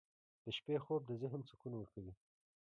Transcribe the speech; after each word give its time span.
•د 0.43 0.45
شپې 0.57 0.75
خوب 0.83 1.01
د 1.05 1.11
ذهن 1.21 1.41
سکون 1.49 1.73
ورکوي. 1.75 2.13